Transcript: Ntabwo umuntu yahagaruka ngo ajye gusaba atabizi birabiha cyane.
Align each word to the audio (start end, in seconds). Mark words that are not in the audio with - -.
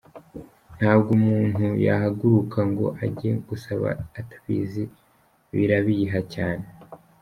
Ntabwo 0.77 1.09
umuntu 1.19 1.65
yahagaruka 1.85 2.59
ngo 2.71 2.85
ajye 3.03 3.31
gusaba 3.47 3.87
atabizi 4.19 4.83
birabiha 5.55 6.19
cyane. 6.33 6.65